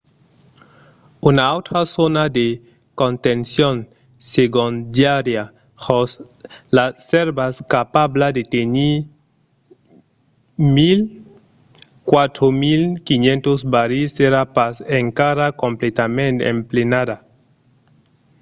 una 1.27 1.43
autra 1.55 1.81
zòna 1.95 2.23
de 2.37 2.47
contencion 3.01 3.75
segondària 4.33 5.43
jos 5.85 6.09
las 6.75 6.91
sèrvas 7.11 7.53
capabla 7.75 8.27
de 8.37 8.43
tenir 8.55 8.95
104.500 10.77 13.73
barrils 13.73 14.13
èra 14.29 14.41
pas 14.55 14.75
encara 15.01 15.47
completament 15.63 16.37
emplenada 16.53 17.17